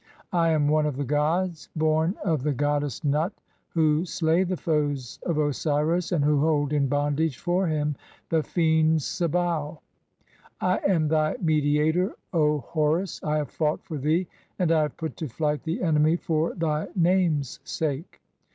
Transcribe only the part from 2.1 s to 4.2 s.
of the "goddess Nut, who